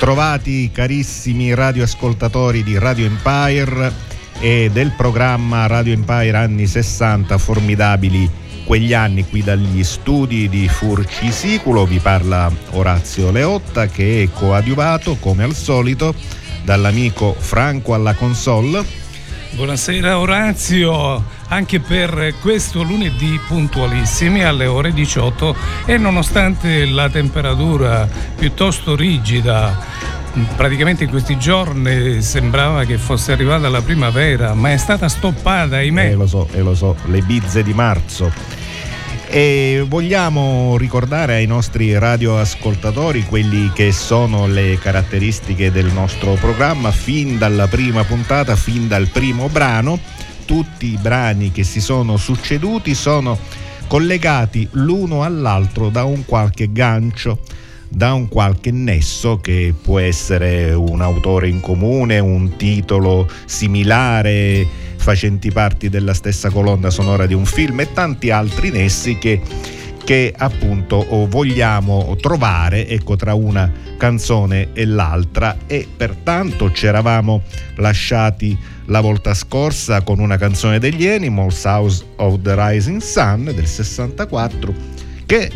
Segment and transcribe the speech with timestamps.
[0.00, 3.92] Bentrovati carissimi radioascoltatori di Radio Empire
[4.40, 8.30] e del programma Radio Empire anni 60 formidabili
[8.64, 15.16] quegli anni qui dagli studi di Furci Siculo vi parla Orazio Leotta che è coadiuvato
[15.16, 16.14] come al solito
[16.64, 18.82] dall'amico Franco alla console.
[19.50, 28.96] Buonasera Orazio, anche per questo lunedì puntualissimi alle ore 18 e nonostante la temperatura piuttosto
[28.96, 30.18] rigida
[30.56, 36.10] praticamente in questi giorni sembrava che fosse arrivata la primavera, ma è stata stoppata, ahimè.
[36.10, 38.32] Eh, lo so, eh, lo so, le bizze di marzo.
[39.26, 47.38] E vogliamo ricordare ai nostri radioascoltatori quelli che sono le caratteristiche del nostro programma fin
[47.38, 49.98] dalla prima puntata, fin dal primo brano.
[50.50, 53.38] Tutti i brani che si sono succeduti sono
[53.86, 57.38] collegati l'uno all'altro da un qualche gancio
[57.88, 64.66] da un qualche nesso che può essere un autore in comune, un titolo similare
[64.96, 69.40] facenti parte della stessa colonna sonora di un film e tanti altri nessi che,
[70.10, 75.56] che appunto vogliamo trovare ecco, tra una canzone e l'altra.
[75.68, 77.42] E pertanto ci eravamo
[77.76, 83.68] lasciati la volta scorsa con una canzone degli Animals, House of the Rising Sun del
[83.68, 84.74] 64
[85.26, 85.48] che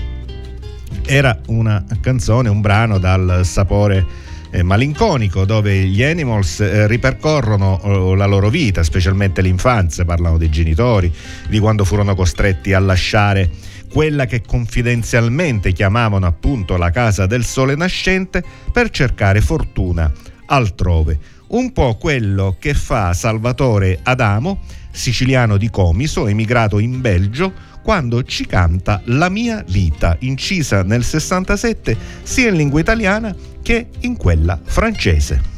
[1.05, 4.07] era una canzone, un brano dal sapore
[4.53, 10.49] eh, malinconico dove gli animals eh, ripercorrono oh, la loro vita, specialmente l'infanzia, parlano dei
[10.49, 11.13] genitori,
[11.49, 17.77] di quando furono costretti a lasciare quella che confidenzialmente chiamavano appunto la casa del sole
[17.77, 20.13] nascente per cercare fortuna
[20.47, 21.17] altrove.
[21.51, 27.53] Un po' quello che fa Salvatore Adamo, siciliano di Comiso, emigrato in Belgio,
[27.85, 33.33] quando ci canta La mia vita, incisa nel 67 sia in lingua italiana
[33.63, 35.54] che in quella francese.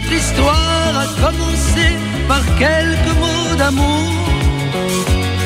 [0.00, 1.90] Notre histoire commencer
[2.28, 4.12] par quelques mots d'amour.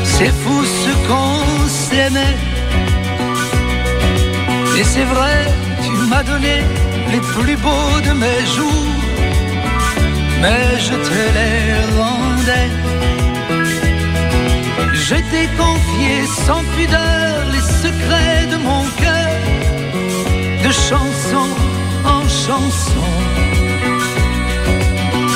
[0.05, 2.37] C'est fou ce qu'on s'aimait.
[4.79, 5.39] Et c'est vrai,
[5.83, 6.57] tu m'as donné
[7.13, 9.01] les plus beaux de mes jours.
[10.43, 11.63] Mais je te les
[11.99, 12.71] rendais.
[14.93, 16.15] Je t'ai confié
[16.47, 19.33] sans pudeur les secrets de mon cœur,
[20.67, 21.49] de chanson
[22.05, 23.09] en chanson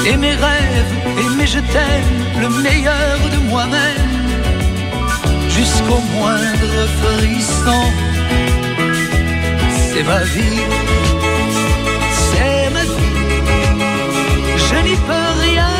[0.06, 4.12] et mes rêves, et mes je t'aime, le meilleur de moi-même,
[5.48, 7.82] jusqu'au moindre frisson.
[9.88, 10.62] C'est ma vie,
[12.26, 13.22] c'est ma vie,
[14.68, 15.74] je n'y peux rien,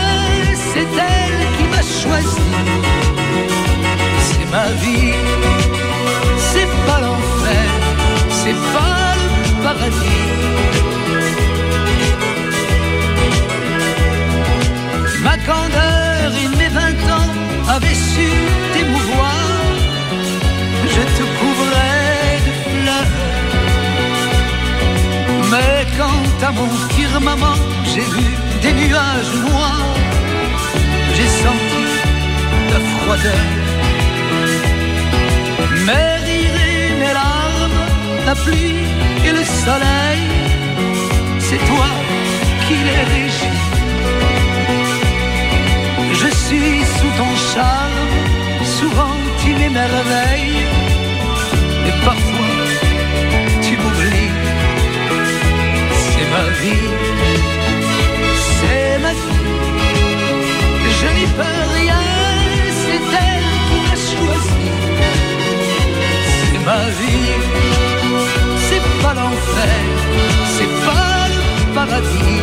[0.70, 2.50] c'est elle qui m'a choisi.
[4.26, 5.14] C'est ma vie,
[6.50, 7.68] c'est pas l'enfer,
[8.40, 10.35] c'est pas le paradis.
[15.46, 17.30] Candeur et mes vingt ans
[17.74, 18.28] avaient su
[18.72, 19.46] t'émouvoir.
[20.94, 23.14] Je te couvrais de fleurs.
[25.52, 27.58] Mais quand à mon firmament
[27.90, 28.28] j'ai vu
[28.62, 29.94] des nuages noirs,
[31.16, 31.86] j'ai senti
[32.70, 33.46] ta froideur.
[35.86, 37.82] Mes rires et mes larmes,
[38.26, 38.82] la pluie
[39.26, 40.22] et le soleil,
[41.38, 41.90] c'est toi
[42.66, 43.75] qui les régis
[46.46, 48.02] suis sous ton charme,
[48.78, 50.62] souvent tu m'émerveilles,
[51.88, 52.56] et parfois
[53.64, 54.34] tu m'oublies.
[56.02, 56.88] C'est ma vie,
[58.56, 59.46] c'est ma vie,
[60.98, 62.04] je n'y peux rien,
[62.80, 64.68] c'est elle qui m'a choisi.
[66.38, 67.32] C'est ma vie,
[68.66, 69.78] c'est pas l'enfer,
[70.54, 71.42] c'est pas le
[71.76, 72.42] paradis.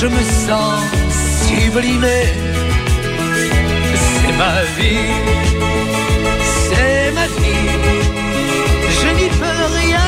[0.00, 0.80] Je me sens
[1.44, 2.20] sublimé.
[4.04, 5.10] C'est ma vie,
[6.62, 7.70] c'est ma vie.
[9.00, 10.06] Je n'y peux rien,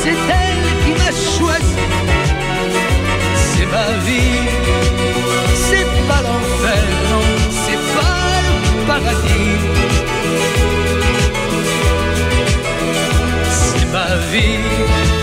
[0.00, 1.82] c'est elle qui m'a choisi.
[3.44, 4.42] C'est ma vie,
[5.66, 6.84] c'est pas l'enfer,
[7.62, 9.56] c'est pas le paradis.
[13.50, 15.15] C'est ma vie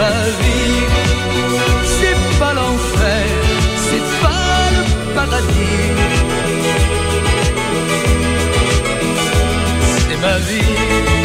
[0.00, 0.84] ma vie.
[1.94, 3.26] C'est pas l'enfer,
[3.86, 4.82] c'est pas le
[5.14, 5.88] paradis.
[10.08, 11.18] C'est ma vie,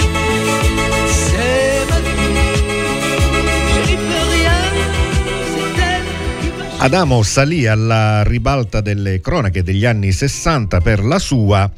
[6.77, 11.72] Adamo salì alla ribalta delle cronache degli anni 60 per la sua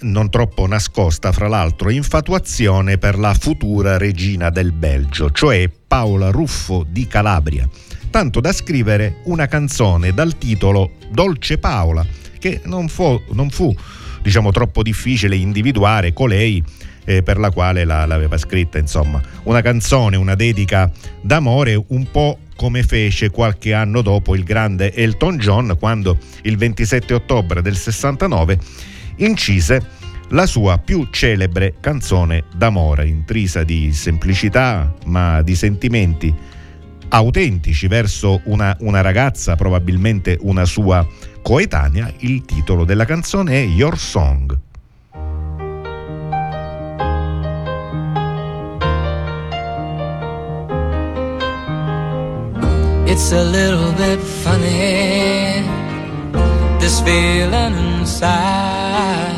[0.00, 6.86] non troppo nascosta, fra l'altro, infatuazione per la futura regina del Belgio, cioè Paola Ruffo
[6.88, 7.68] di Calabria,
[8.10, 12.06] tanto da scrivere una canzone dal titolo Dolce Paola,
[12.38, 13.74] che non fu, non fu
[14.22, 16.62] diciamo, troppo difficile individuare colei
[17.04, 20.92] eh, per la quale la, l'aveva scritta, insomma, una canzone, una dedica
[21.22, 27.14] d'amore un po' come fece qualche anno dopo il grande Elton John quando il 27
[27.14, 28.58] ottobre del 69
[29.16, 29.80] incise
[30.30, 36.34] la sua più celebre canzone d'amore, intrisa di semplicità ma di sentimenti
[37.10, 41.06] autentici verso una, una ragazza, probabilmente una sua
[41.42, 42.12] coetanea.
[42.18, 44.56] Il titolo della canzone è Your Song.
[53.06, 55.64] It's a little bit funny,
[56.78, 59.37] this feeling inside.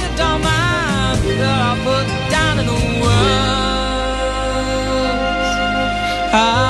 [6.33, 6.61] How.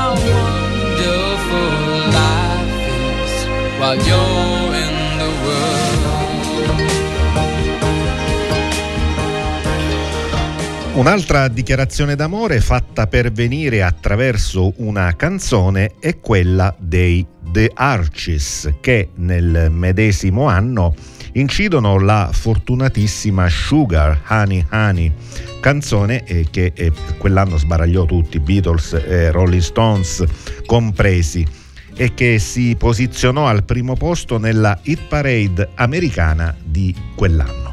[10.93, 19.69] Un'altra dichiarazione d'amore fatta pervenire attraverso una canzone è quella dei The Arches che nel
[19.71, 20.93] medesimo anno
[21.33, 25.11] incidono la fortunatissima Sugar Honey Honey,
[25.61, 30.23] canzone eh, che eh, quell'anno sbaragliò tutti, Beatles e Rolling Stones
[30.65, 31.45] compresi
[31.95, 37.70] e che si posizionò al primo posto nella hit parade americana di quell'anno.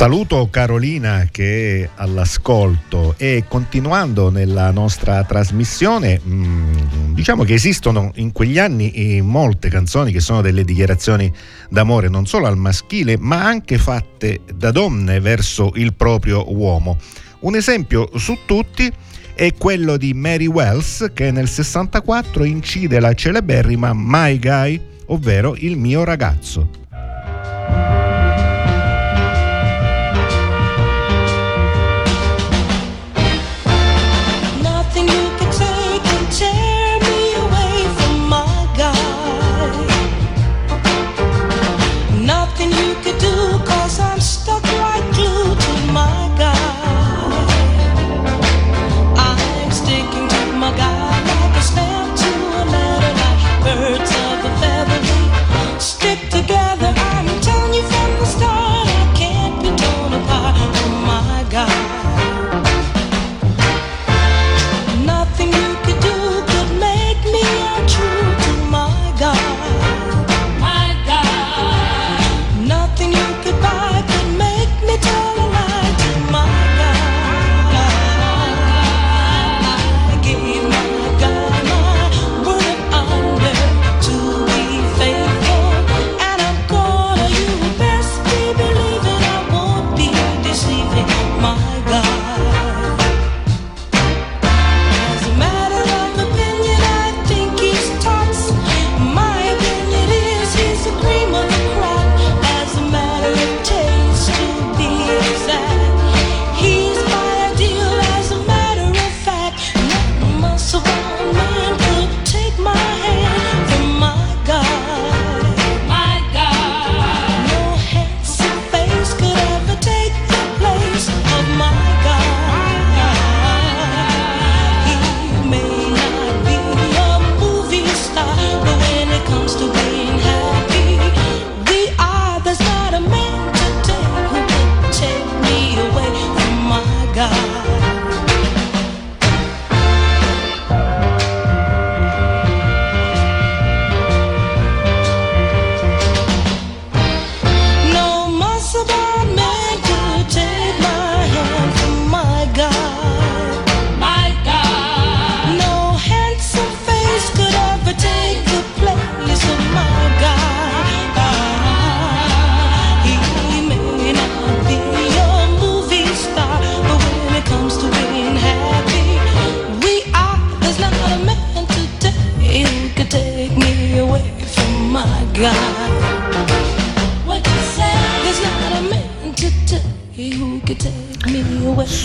[0.00, 8.32] Saluto Carolina che è all'ascolto e continuando nella nostra trasmissione mm, diciamo che esistono in
[8.32, 11.30] quegli anni eh, molte canzoni che sono delle dichiarazioni
[11.68, 16.96] d'amore non solo al maschile ma anche fatte da donne verso il proprio uomo.
[17.40, 18.90] Un esempio su tutti
[19.34, 25.76] è quello di Mary Wells che nel 64 incide la celeberrima My Guy, ovvero Il
[25.76, 26.78] mio ragazzo.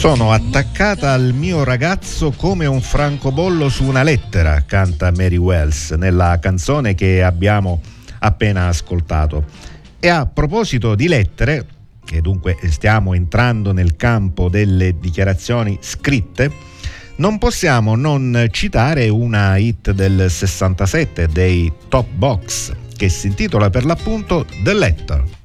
[0.05, 6.37] Sono attaccata al mio ragazzo come un francobollo su una lettera, canta Mary Wells nella
[6.39, 7.81] canzone che abbiamo
[8.19, 9.45] appena ascoltato.
[9.99, 11.65] E a proposito di lettere,
[12.05, 16.51] che dunque stiamo entrando nel campo delle dichiarazioni scritte,
[17.15, 23.85] non possiamo non citare una hit del 67 dei Top Box che si intitola per
[23.85, 25.44] l'appunto The Letter.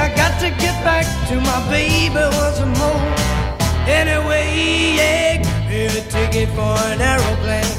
[0.00, 3.00] I got to get back to my baby once more?
[3.84, 4.48] Anyway,
[4.96, 7.76] yeah, me a ticket for an aeroplane.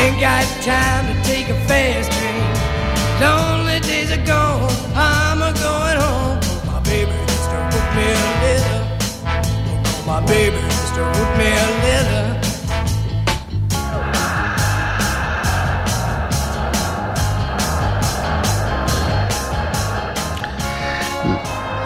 [0.00, 2.44] Ain't got time to take a fast train.
[3.20, 6.40] Lonely days are gone, I'm a going home.
[6.72, 8.80] My baby just wrote me a letter.
[9.26, 12.33] Oh, my baby just wrote me a letter.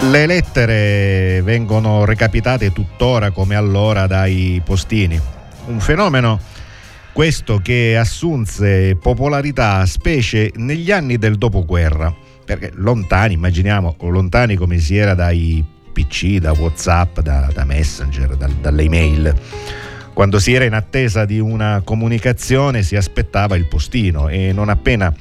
[0.08, 5.20] Le lettere vengono recapitate tuttora come allora dai postini.
[5.66, 6.40] Un fenomeno
[7.12, 14.96] questo che assunse popolarità specie negli anni del dopoguerra, perché lontani, immaginiamo, lontani come si
[14.96, 19.34] era dai PC, da Whatsapp, da, da Messenger, da- dalle email.
[20.14, 25.14] Quando si era in attesa di una comunicazione si aspettava il postino e non appena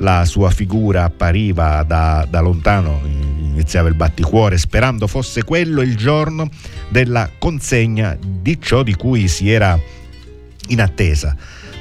[0.00, 6.48] la sua figura appariva da, da lontano iniziava il batticuore sperando fosse quello il giorno
[6.88, 9.78] della consegna di ciò di cui si era
[10.68, 11.36] in attesa.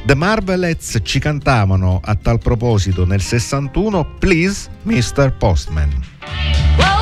[0.06, 5.36] The Marvelettes ci cantavano a tal proposito nel 61 Please Mr.
[5.38, 6.99] Postman.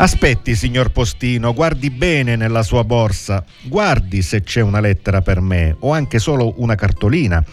[0.00, 5.74] Aspetti, signor Postino, guardi bene nella sua borsa, guardi se c'è una lettera per me
[5.80, 7.44] o anche solo una cartolina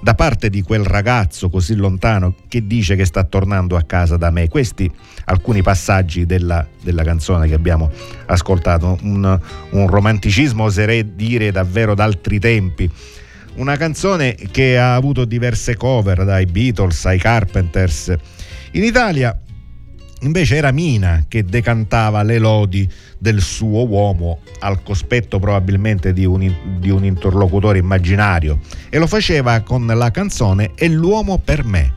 [0.00, 4.30] da parte di quel ragazzo così lontano che dice che sta tornando a casa da
[4.30, 4.48] me.
[4.48, 4.90] Questi
[5.26, 7.90] alcuni passaggi della, della canzone che abbiamo
[8.24, 9.38] ascoltato, un,
[9.72, 12.90] un romanticismo oserei dire davvero d'altri tempi.
[13.56, 18.14] Una canzone che ha avuto diverse cover dai Beatles ai Carpenters.
[18.72, 19.38] In Italia
[20.22, 26.78] Invece era Mina che decantava le lodi del suo uomo al cospetto probabilmente di un,
[26.78, 31.94] di un interlocutore immaginario e lo faceva con la canzone È l'uomo per me.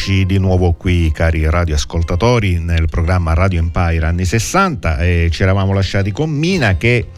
[0.00, 5.74] Eccoci di nuovo qui, cari radioascoltatori, nel programma Radio Empire anni 60 e ci eravamo
[5.74, 7.08] lasciati con Mina che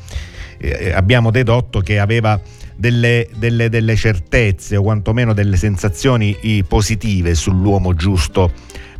[0.58, 2.40] eh, abbiamo dedotto che aveva
[2.74, 8.50] delle, delle- delle certezze o quantomeno delle sensazioni eh, positive sull'uomo giusto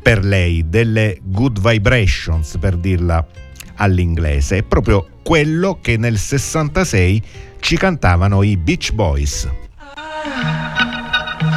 [0.00, 3.26] per lei, delle good vibrations per dirla
[3.74, 4.58] all'inglese.
[4.58, 7.22] È proprio quello che nel 66
[7.58, 9.48] ci cantavano i Beach Boys.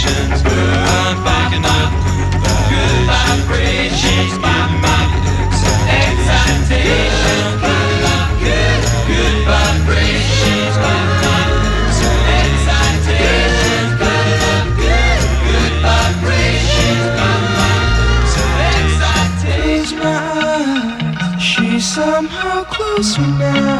[0.00, 0.42] vibrations.
[0.44, 1.90] I'm picking up
[2.70, 4.32] good vibrations.
[4.32, 5.02] Give my
[6.00, 7.42] excitation.
[8.40, 10.74] Good, good vibrations.
[12.40, 13.86] Excitation.
[14.80, 17.18] Good, good vibrations.
[21.40, 23.79] She's somehow closer now.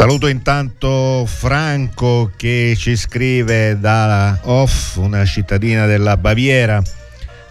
[0.00, 6.82] Saluto intanto Franco che ci scrive da Hof, una cittadina della Baviera.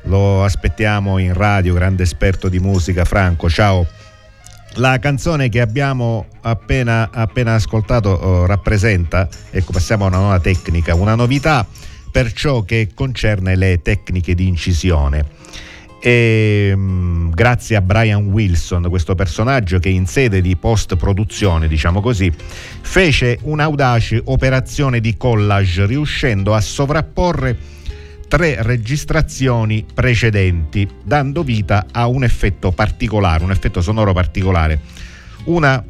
[0.05, 3.05] Lo aspettiamo in radio, grande esperto di musica.
[3.05, 3.85] Franco, ciao.
[4.77, 10.95] La canzone che abbiamo appena, appena ascoltato eh, rappresenta, ecco passiamo a una nuova tecnica,
[10.95, 11.63] una novità
[12.11, 15.23] per ciò che concerne le tecniche di incisione.
[16.01, 22.31] E, mh, grazie a Brian Wilson, questo personaggio che in sede di post-produzione, diciamo così,
[22.81, 27.57] fece un'audace operazione di collage riuscendo a sovrapporre
[28.29, 34.79] tre registrazioni precedenti, dando vita a un effetto particolare, un effetto sonoro particolare.
[35.45, 35.83] Una,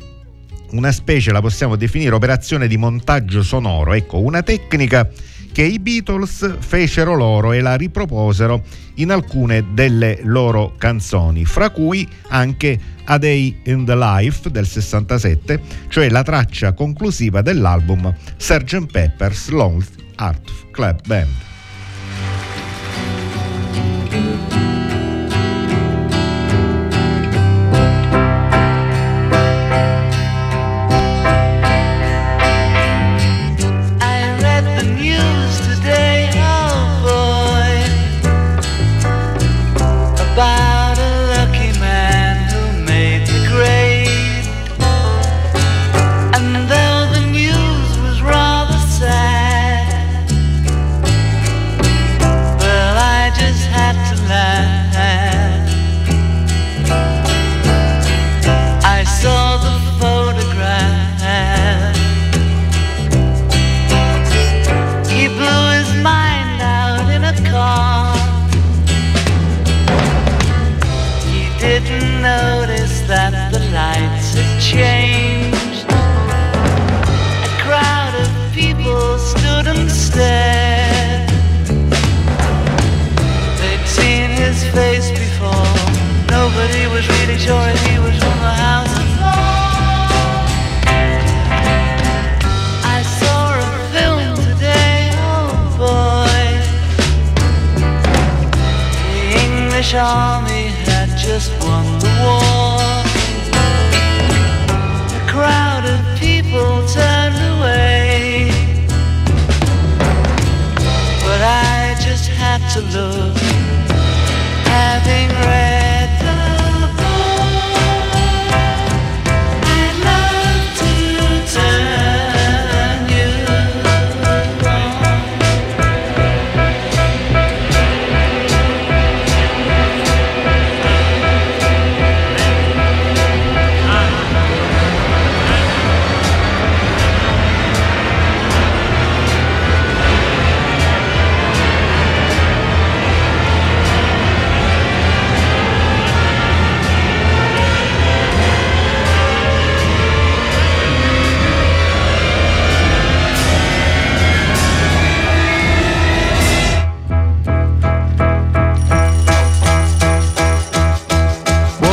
[0.71, 5.07] una specie, la possiamo definire, operazione di montaggio sonoro, ecco, una tecnica
[5.51, 8.63] che i Beatles fecero loro e la riproposero
[8.95, 15.61] in alcune delle loro canzoni, fra cui anche A Day in the Life del 67,
[15.87, 18.85] cioè la traccia conclusiva dell'album Sgt.
[18.91, 19.85] Pepper's Lonely
[20.17, 21.48] Heart Club Band.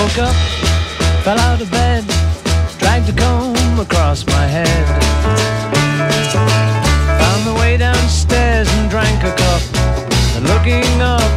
[0.07, 0.37] Woke up,
[1.25, 2.05] fell out of bed,
[2.79, 4.87] dragged a comb across my head.
[7.19, 9.63] Found my way downstairs and drank a cup.
[10.37, 11.33] And looking up,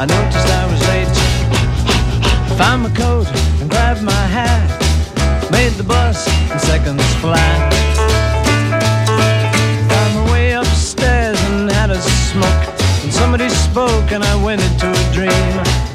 [0.00, 2.56] I noticed I was late.
[2.56, 3.28] Found my coat
[3.60, 4.70] and grabbed my hat.
[5.50, 7.72] Made the bus in seconds flat.
[9.90, 12.64] Found my way upstairs and had a smoke.
[13.04, 15.93] And somebody spoke and I went into a dream.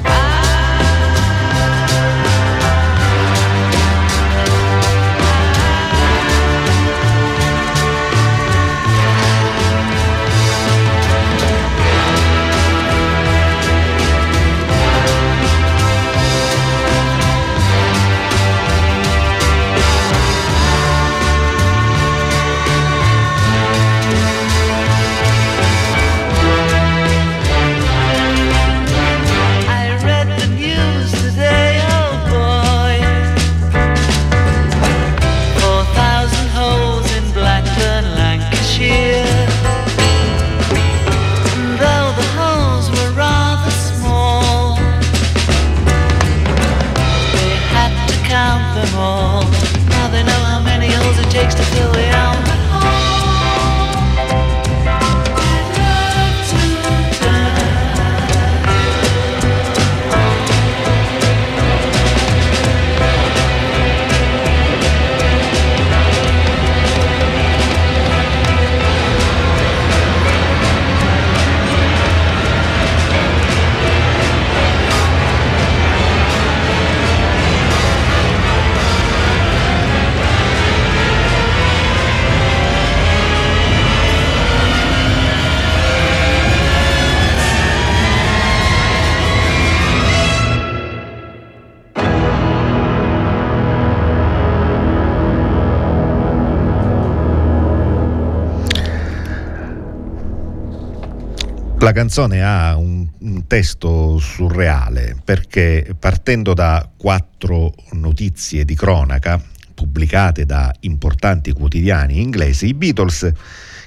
[101.90, 109.42] La canzone ha un, un testo surreale perché partendo da quattro notizie di cronaca
[109.74, 113.32] pubblicate da importanti quotidiani inglesi, i Beatles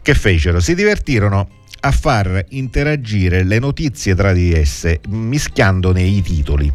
[0.01, 0.59] che fecero?
[0.59, 1.47] Si divertirono
[1.79, 6.69] a far interagire le notizie tra di esse, mischiandone i titoli.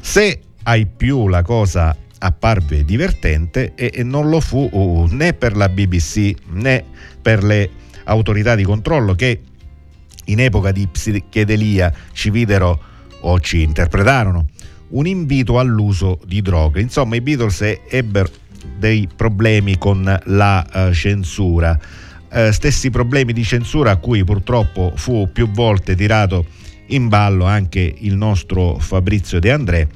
[0.00, 6.36] Se ai più la cosa apparve divertente e, non lo fu né per la BBC
[6.50, 6.84] né
[7.20, 7.68] per le
[8.04, 9.40] autorità di controllo che
[10.32, 12.80] in epoca di psichedelia ci videro
[13.20, 14.46] o ci interpretarono
[14.92, 16.80] un invito all'uso di droghe.
[16.80, 18.28] Insomma, i Beatles ebbero
[18.78, 21.78] dei problemi con la uh, censura,
[22.30, 26.46] uh, stessi problemi di censura a cui purtroppo fu più volte tirato
[26.88, 29.88] in ballo anche il nostro Fabrizio De André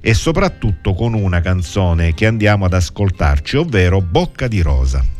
[0.00, 5.19] e soprattutto con una canzone che andiamo ad ascoltarci, ovvero Bocca di Rosa.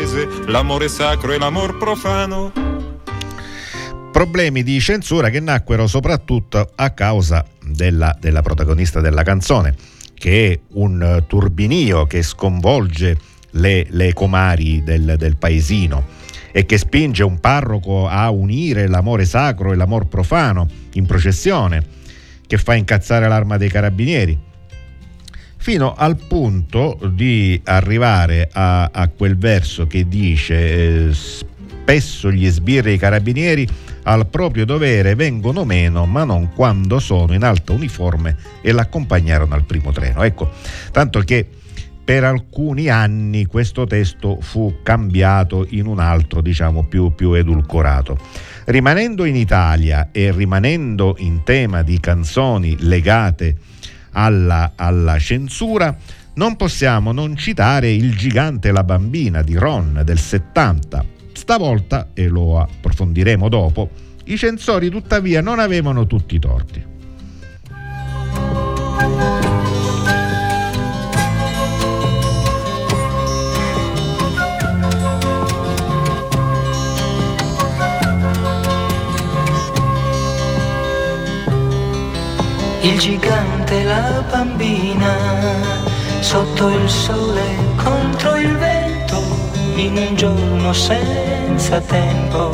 [0.47, 2.51] l'amore sacro e l'amor profano.
[4.11, 9.75] Problemi di censura che nacquero soprattutto a causa della, della protagonista della canzone,
[10.15, 13.17] che è un eh, turbinio che sconvolge
[13.51, 16.05] le, le comari del, del paesino
[16.51, 21.85] e che spinge un parroco a unire l'amore sacro e l'amor profano in processione,
[22.47, 24.37] che fa incazzare l'arma dei carabinieri,
[25.61, 32.89] fino al punto di arrivare a, a quel verso che dice eh, spesso gli sbirri
[32.89, 33.67] e i carabinieri
[34.03, 39.63] al proprio dovere vengono meno, ma non quando sono in alta uniforme e l'accompagnarono al
[39.63, 40.23] primo treno.
[40.23, 40.49] Ecco,
[40.91, 41.47] tanto che
[42.03, 48.17] per alcuni anni questo testo fu cambiato in un altro, diciamo, più, più edulcorato.
[48.65, 53.57] Rimanendo in Italia e rimanendo in tema di canzoni legate
[54.11, 55.95] alla, alla censura,
[56.33, 61.05] non possiamo non citare Il gigante e la bambina di Ron del 70.
[61.33, 63.89] Stavolta, e lo approfondiremo dopo,
[64.25, 66.89] I censori tuttavia non avevano tutti i torti.
[82.83, 85.13] Il gigante e la bambina
[86.19, 87.41] sotto il sole
[87.75, 89.21] contro il vento
[89.75, 92.49] in un giorno senza tempo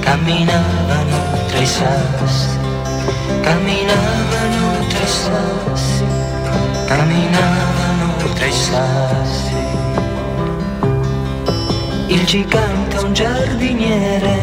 [0.00, 1.16] camminavano
[1.48, 2.48] tra i sassi
[3.42, 6.04] camminavano tra i sassi
[6.86, 9.56] camminavano tra i sassi.
[12.06, 14.36] Il gigante è un giardiniere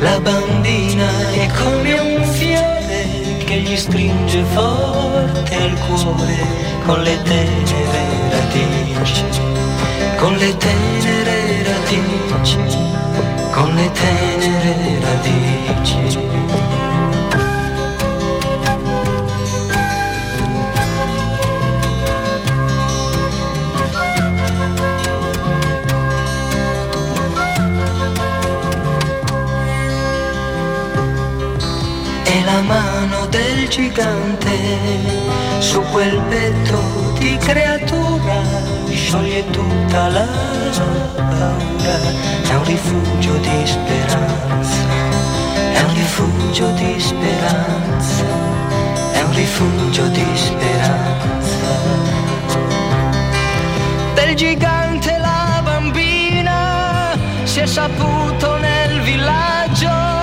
[0.00, 2.79] la bambina è come un fiore
[3.50, 6.38] che gli stringe forte il cuore
[6.86, 9.24] con le tenere radici,
[10.18, 12.58] con le tenere radici,
[13.50, 16.69] con le tenere radici.
[33.70, 34.50] Gigante
[35.60, 38.42] su quel petto di creatura
[38.90, 40.26] scioglie tutta la
[41.14, 41.98] paura.
[42.48, 44.82] È un rifugio di speranza,
[45.72, 48.24] è un rifugio di speranza,
[49.12, 51.68] è un rifugio di speranza.
[54.14, 60.19] Del gigante la bambina si è saputo nel villaggio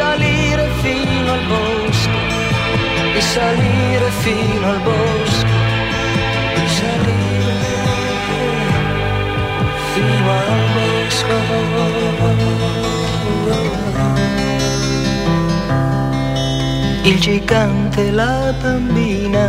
[0.00, 2.18] salire fino al bosco,
[3.12, 5.56] di salire fino al bosco,
[6.56, 7.54] di salire
[9.92, 11.34] fino al bosco.
[17.02, 19.44] Il gigante e la bambina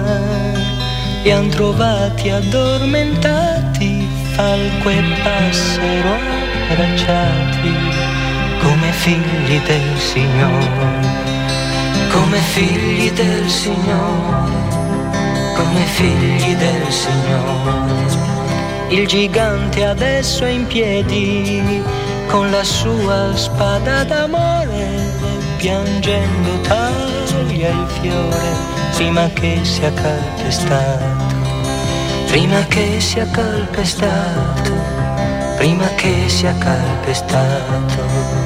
[1.24, 6.14] li han trovati addormentati, falco e passero
[6.72, 8.01] abbracciati
[8.62, 11.00] come figli del Signore,
[12.12, 14.52] come figli del Signore,
[15.56, 18.30] come figli del Signore.
[18.90, 21.82] Il gigante adesso è in piedi
[22.28, 24.88] con la sua spada d'amore,
[25.58, 31.26] piangendo taglia il fiore prima che sia calpestato,
[32.28, 34.74] prima che sia calpestato,
[35.58, 38.41] prima che sia calpestato.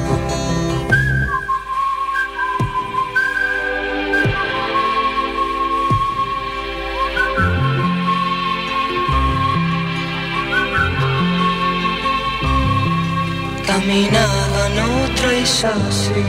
[13.86, 16.24] Camminavano tra i sassi,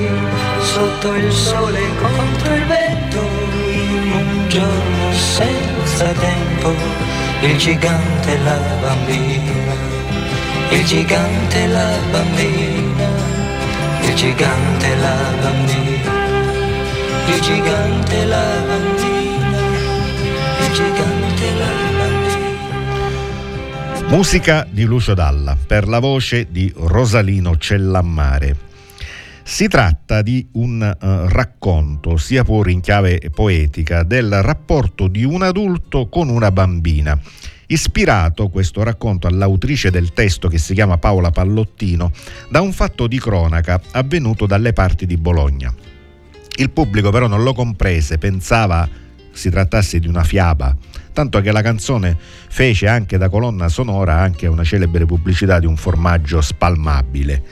[0.62, 3.20] sotto il sole contro il vento,
[3.72, 6.72] in un giorno senza tempo,
[7.42, 9.74] il gigante e la bambina,
[10.70, 13.10] il gigante e la bambina,
[14.02, 16.12] il gigante e la bambina,
[17.26, 19.58] il gigante e la bambina,
[20.60, 21.17] il gigante.
[24.10, 28.56] Musica di Lucio Dalla per la voce di Rosalino Cellammare.
[29.44, 35.42] Si tratta di un eh, racconto, sia pure in chiave poetica, del rapporto di un
[35.42, 37.20] adulto con una bambina.
[37.68, 42.12] Ispirato questo racconto all'autrice del testo che si chiama Paola Pallottino
[42.50, 45.74] da un fatto di cronaca avvenuto dalle parti di Bologna.
[46.56, 48.88] Il pubblico però non lo comprese, pensava
[49.38, 50.76] si trattasse di una fiaba,
[51.18, 55.76] tanto che la canzone fece anche da colonna sonora anche una celebre pubblicità di un
[55.76, 57.44] formaggio spalmabile.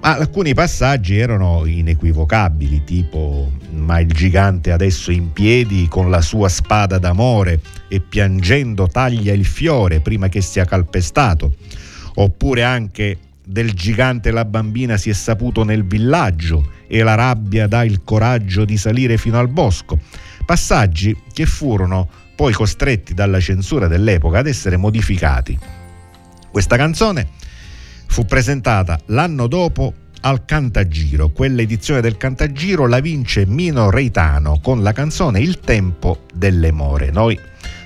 [0.00, 6.48] Ma alcuni passaggi erano inequivocabili, tipo ma il gigante adesso in piedi con la sua
[6.48, 11.54] spada d'amore e piangendo taglia il fiore prima che sia calpestato,
[12.16, 17.84] oppure anche del gigante la bambina si è saputo nel villaggio e la rabbia dà
[17.84, 20.00] il coraggio di salire fino al bosco.
[20.44, 25.58] Passaggi che furono poi costretti dalla censura dell'epoca ad essere modificati.
[26.52, 27.30] Questa canzone
[28.06, 31.30] fu presentata l'anno dopo al Cantagiro.
[31.30, 37.10] Quell'edizione del Cantagiro la vince Mino Reitano con la canzone Il tempo delle more.
[37.10, 37.36] Noi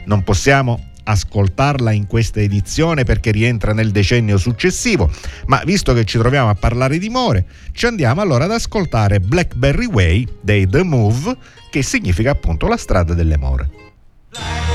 [0.04, 5.10] non possiamo ascoltarla in questa edizione perché rientra nel decennio successivo,
[5.46, 9.86] ma visto che ci troviamo a parlare di more, ci andiamo allora ad ascoltare Blackberry
[9.86, 11.38] Way dei The Move,
[11.70, 13.91] che significa appunto la strada delle more.
[14.32, 14.71] Black.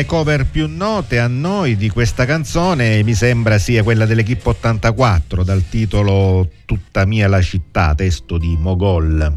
[0.00, 5.44] Le cover più note a noi di questa canzone mi sembra sia quella dell'Equipe 84
[5.44, 9.36] dal titolo Tutta mia la città, testo di Mogol,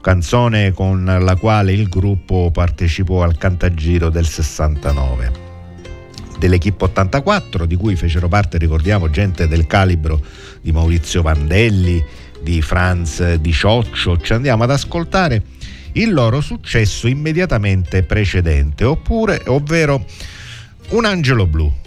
[0.00, 5.32] canzone con la quale il gruppo partecipò al Cantagiro del 69.
[6.40, 10.20] Dell'Equipe 84 di cui fecero parte, ricordiamo, gente del calibro
[10.60, 12.04] di Maurizio Vandelli,
[12.42, 15.40] di Franz Di Cioccio, ci andiamo ad ascoltare
[15.94, 20.04] il loro successo immediatamente precedente, oppure, ovvero
[20.90, 21.83] Un angelo blu.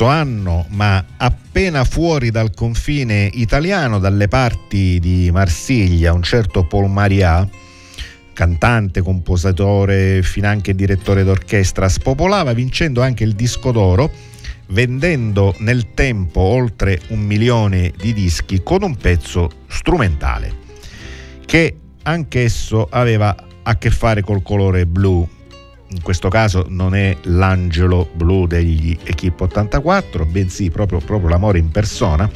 [0.00, 6.88] Stesso anno, ma appena fuori dal confine italiano, dalle parti di Marsiglia, un certo Paul
[6.88, 7.46] Maria,
[8.32, 14.10] cantante, compositore, finanche direttore d'orchestra, spopolava vincendo anche il disco d'oro,
[14.68, 20.50] vendendo nel tempo oltre un milione di dischi con un pezzo strumentale,
[21.44, 25.28] che anch'esso aveva a che fare col colore blu.
[25.92, 31.70] In questo caso non è l'angelo blu degli Equipe 84, bensì proprio, proprio l'amore in
[31.70, 32.30] persona.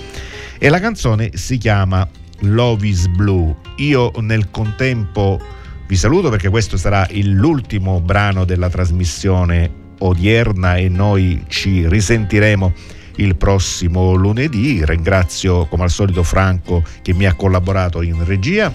[0.59, 2.09] E la canzone si chiama
[2.40, 3.55] Love is Blue.
[3.76, 5.40] Io nel contempo
[5.86, 12.72] vi saluto perché questo sarà l'ultimo brano della trasmissione odierna e noi ci risentiremo
[13.16, 14.84] il prossimo lunedì.
[14.84, 18.72] Ringrazio come al solito Franco che mi ha collaborato in regia.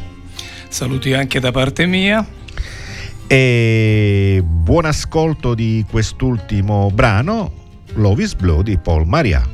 [0.70, 2.26] Saluti anche da parte mia.
[3.32, 7.52] E buon ascolto di quest'ultimo brano,
[7.94, 9.48] Love is Blue di Paul Maria.